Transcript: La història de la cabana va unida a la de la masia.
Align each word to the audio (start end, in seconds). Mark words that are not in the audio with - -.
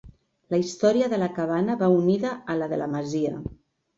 La 0.53 0.59
història 0.61 1.09
de 1.11 1.19
la 1.23 1.27
cabana 1.35 1.75
va 1.83 1.91
unida 1.97 2.31
a 2.53 2.57
la 2.63 2.71
de 2.75 2.83
la 2.85 2.91
masia. 2.97 3.37